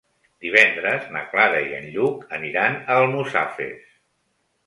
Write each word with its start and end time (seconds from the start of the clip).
Divendres 0.43 1.03
na 1.17 1.21
Clara 1.33 1.59
i 1.67 1.75
en 1.81 1.85
Lluc 1.97 2.25
aniran 2.39 2.79
a 2.93 2.97
Almussafes. 3.03 3.87